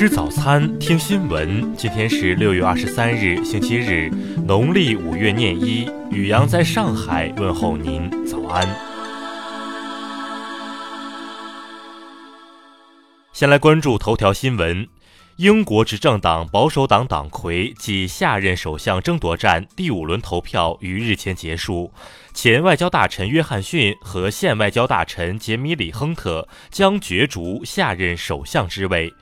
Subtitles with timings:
[0.00, 1.76] 吃早餐，听新闻。
[1.76, 4.08] 今天是六月二十三日，星期日，
[4.46, 5.86] 农历五月廿一。
[6.10, 8.66] 雨阳在上海问候您，早安。
[13.34, 14.88] 先来关注头条新闻：
[15.36, 21.92] 英国执政党保守党党魁及下任首相争夺战第五轮投票于日前结束，
[22.32, 29.12] 前外交大臣约翰逊和现外交大臣杰米里亨特将角逐下任首相之位。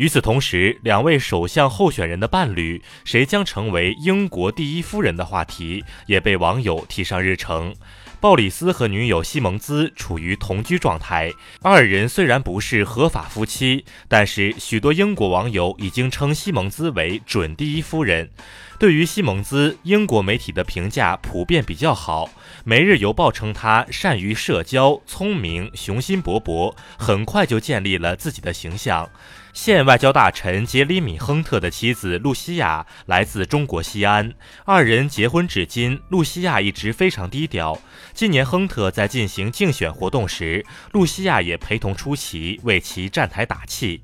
[0.00, 7.74] 与此同时，两位首相候选人的伴侣，谁将成为英国第一夫人的话题，也被网友提上日程。
[8.20, 18.28] 鲍里斯和女友西蒙兹处于同居状态，二人虽然不是合法夫妻，但是许多英国网友已经称西蒙兹为准第一夫人。
[18.78, 22.26] 对于西蒙兹，英国媒体的评价普遍比较好，
[22.64, 29.08] 《每日邮报》称她善于社交、聪明、雄心勃勃，很快就建立了自己的形象。
[29.52, 34.32] 现外交大臣杰里米·亨特的妻子露西亚来自中国西安，
[34.64, 37.78] 二人结婚至今，露西亚一直非常低调。
[38.12, 44.02] 今年亨特在进行竞选活动时，露西亚也陪同出席，为其站台打气。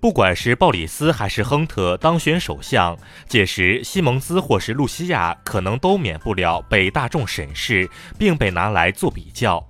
[0.00, 2.96] 不管是鲍里斯还是亨特当选首相，
[3.26, 9.66] 届时西蒙兹或是露西亚可能都免不了被大众审视，并被拿来做比较。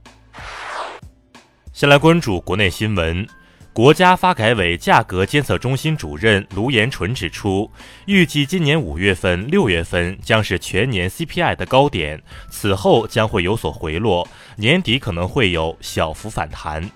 [1.73, 3.27] 先来关注国内新闻。
[3.75, 7.69] 国家发改委价格监测中心主任卢延纯指出，
[8.07, 16.89] 预计今年五月份、六月份将是全年 CPI 的高点，此后将会有所回落，年底可能会有小幅反弹。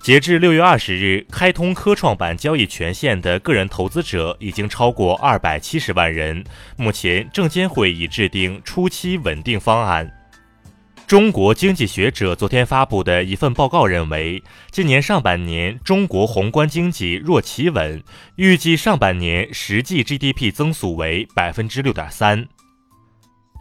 [0.00, 6.42] 截至六月二十日，开通科创板交易权限的个人投资者已经超过二百七十万人，
[6.76, 10.12] 目前证监会已制定初期稳定方案。
[11.08, 18.04] 中国经济学者昨天发布的一份报告认为，今年上半年中国宏观经济若企稳，
[18.36, 22.46] 预计上半年实际 GDP 增速为百分之六点三。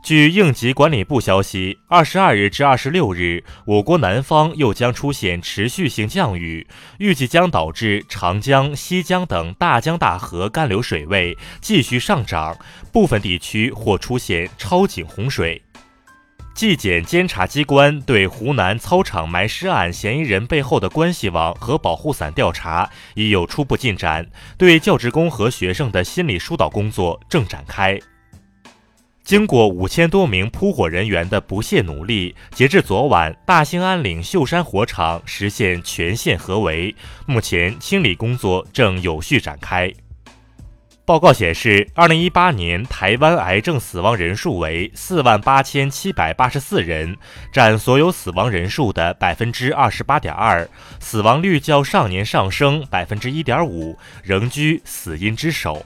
[0.03, 6.68] 据应急管理部消息，二十二日至二十六日，我国南方又将出现持续性降雨，
[7.00, 12.57] 预计将导致长江、西江等大江大河干流水位继续上涨，
[12.91, 15.62] 部分地区或出现超警洪水。
[16.57, 24.25] 纪检监察机关对湖南操场埋尸案嫌疑人背后的关系网和保护伞调查已有初步进展，
[24.57, 28.00] 对教职工和学生的心理疏导工作正展开。
[29.23, 36.95] 经过五千多名扑火人员的不懈努力，截至昨晚，大兴安岭秀山火场实现全线合围，
[37.28, 39.94] 目前清理工作正有序展开。
[41.07, 47.16] 报告显示，二零一八年台湾癌症死亡人数为四万八千七百八十四人，
[47.50, 50.68] 占所有死亡人数的百分之二十八点二，
[51.00, 55.85] 死亡率较上年上升百分之一点五，仍居死因之首。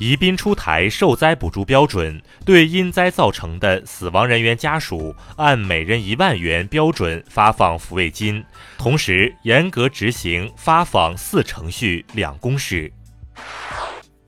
[0.00, 8.44] 宜宾出台受灾补助标准，对因灾造成的死亡人员家属按每人一万元标准发放抚慰金，
[8.76, 12.92] 同时严格执行发放四程序两公示。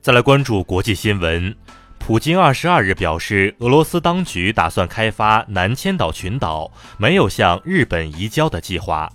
[0.01, 1.57] 再来关注国际新闻，
[1.99, 9.11] 普京二十二日表示，俄罗斯当局打算开发南千岛群岛，没有向日本移交的计划。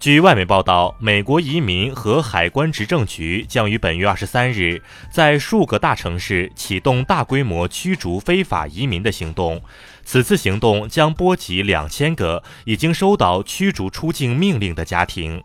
[0.00, 4.82] 据外媒报道，美国移民和海关执政局将于本月二十三日
[5.12, 9.62] 在数个大城市启动大规模驱逐非法移民的行动，
[10.02, 15.44] 此次行动将波及两千个已经收到驱逐出境命令的家庭。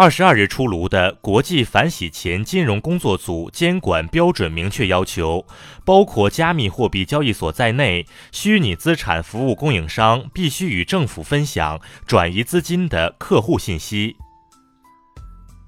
[0.00, 5.44] 二十二日出炉的国际反洗钱金融工作组监管标准明确要求，
[5.84, 14.14] 包括加密货币交易所在内，虚拟资产服务供应商必须与政府分享转移资金的客户信息。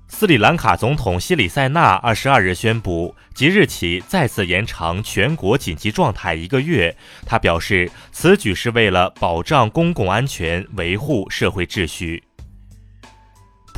[0.06, 6.96] 斯里兰卡总统西里塞纳二十二日宣布，即日起再次延长全国紧急状态一个月。
[7.26, 12.22] 他表示，此举是为了保障公共安全，维护社会秩序。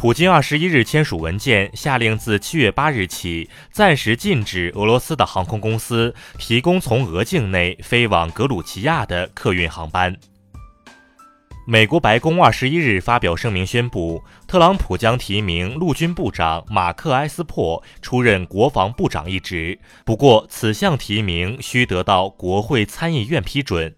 [0.03, 10.17] 普京二十一日签署文件，下令自七月八日起暂时禁止俄罗斯的航空公司提供从俄境内飞往格鲁吉亚的客运航班。
[11.69, 23.95] 美国白宫二十一日发表声明宣布，特朗普将提名陆军部长马克·埃斯珀出任国防部长一职，不过此项提名需得到国会参议院批准。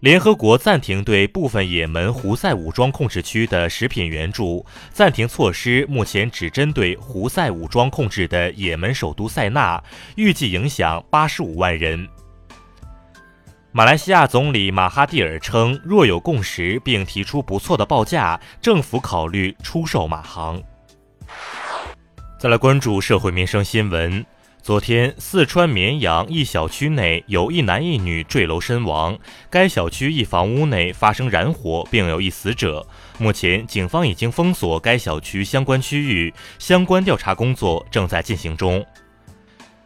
[0.00, 9.82] 联合国暂停对部分也门胡塞武装控制区的食品援助，暂停措施目前只针对胡塞武装控制的也门首都塞纳，
[10.16, 12.06] 预计影响八十五万人。
[13.72, 20.62] 马来西亚总理马哈蒂尔称，若有共识并提出不错的报价，政府考虑出售马航。
[22.38, 24.24] 再来关注社会民生新闻。
[24.66, 29.16] 昨天，四川绵阳一小区内有一男一女坠楼身亡，
[29.48, 32.84] 该小区一房屋内发生燃火，并有一死者。
[33.16, 38.84] 目前，警方已经封锁该小区相关区域，相关调查工作正在进行中。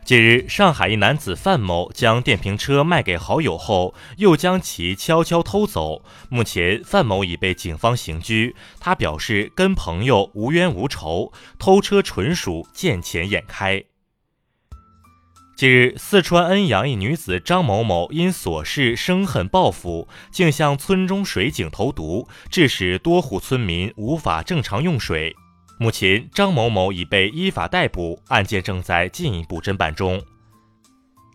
[0.03, 6.03] 近日，上海一男子范某将电瓶车卖给好友后，又将其悄悄偷走。
[6.31, 8.56] 目前，范某已被警方刑拘。
[8.81, 13.85] 他表示，跟朋友无冤无仇，偷车纯属见钱眼开。
[15.61, 25.37] 近日，四川恩阳一女子张某某因琐事生恨报复，竟向村中水井投毒，致使多户村民无法正常用水。
[25.79, 30.23] 目前，张某某已被依法逮捕，案件正在进一步侦办中。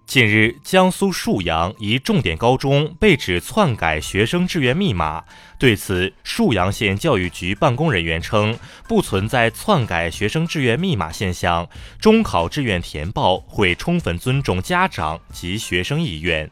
[0.05, 5.23] 近日，江苏沭阳一重点高中被指篡改学生志愿密码。
[5.57, 8.57] 对此，沭阳县教育局办公人员称，
[8.87, 11.67] 不存在篡改学生志愿密码现象，
[11.99, 16.49] 中考志愿填报会充分尊重家长及学生意愿。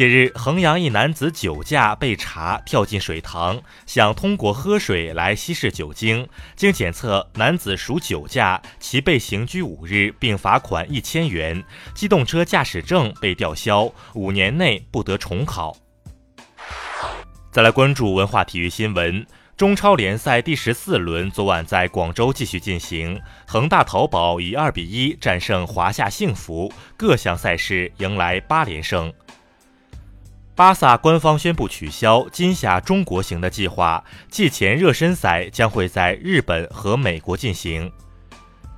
[0.00, 6.26] 近日，衡阳一男子酒驾被查，跳进水塘，想通过喝水来稀释酒精。
[6.56, 11.62] 经检测，男子属酒驾，其被刑拘五日，并罚款一千元，
[11.94, 15.76] 机动车驾驶证被吊销，五年内不得重考。
[17.52, 29.12] 再来关注文化体育新闻，中超联赛第十四轮昨晚在广州继续进行，恒大淘宝以二比一战胜华夏幸福，各项赛事迎来八连胜。
[30.60, 37.90] 巴萨官方宣布取消今夏中国行的计划，季前热身赛将会在日本和美国进行。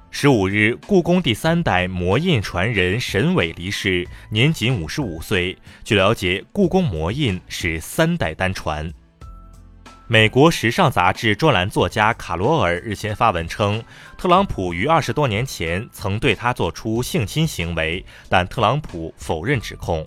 [0.08, 5.58] 十五日，故宫第三代魔印传人沈伟离世，年仅五十五岁。
[5.82, 8.88] 据了解，故宫魔印是三代单传。
[10.06, 13.82] 美国时尚杂志专栏作家卡罗尔日前发文称，
[14.16, 20.06] 特朗普于二十多年前曾对他做出性侵行为，但特朗普否认指控。